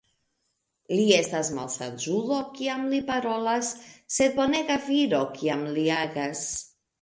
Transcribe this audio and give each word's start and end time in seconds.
Li 0.93 1.03
estas 1.17 1.51
malsaĝulo, 1.57 2.39
kiam 2.55 2.81
li 2.93 3.01
parolas, 3.11 3.69
sed 4.17 4.35
bonega 4.41 4.79
viro, 4.89 5.21
kiam 5.37 5.63
li 5.77 5.85
agas. 5.99 6.45